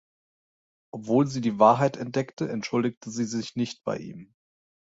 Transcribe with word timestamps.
Obwohl 0.91 1.27
sie 1.27 1.41
die 1.41 1.59
Wahrheit 1.59 1.95
entdeckte, 1.95 2.49
entschuldigte 2.49 3.11
sie 3.11 3.25
sich 3.25 3.55
nicht 3.55 3.83
bei 3.83 3.97
ihm. 3.99 4.33